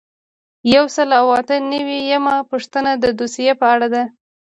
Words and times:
یو 0.73 0.85
سل 0.95 1.09
او 1.19 1.27
اته 1.39 1.55
نوي 1.73 1.99
یمه 2.11 2.35
پوښتنه 2.51 2.91
د 2.97 3.05
دوسیې 3.19 3.53
په 3.61 3.65
اړه 3.73 3.87
ده. 3.93 4.03